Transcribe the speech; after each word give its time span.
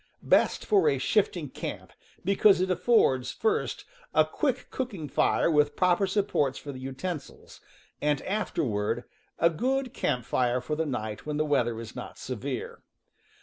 —Best 0.39 0.65
for 0.65 0.89
a 0.89 0.97
shifting 0.97 1.47
camp, 1.47 1.93
be 2.25 2.35
cause 2.35 2.59
it 2.59 2.71
affords, 2.71 3.31
first, 3.31 3.85
a 4.15 4.25
quick 4.25 4.71
cooking 4.71 5.07
fire 5.07 5.51
with 5.51 5.75
proper 5.75 6.07
supports 6.07 6.57
for 6.57 6.71
the 6.71 6.79
utensils, 6.79 7.61
and 8.01 8.19
afterward 8.23 9.03
a 9.37 9.51
good 9.51 9.93
camp 9.93 10.25
fire 10.25 10.59
for 10.59 10.75
the 10.75 10.87
night 10.87 11.27
when 11.27 11.37
the 11.37 11.45
weather 11.45 11.79
is 11.79 11.95
not 11.95 12.17
severe. 12.17 12.81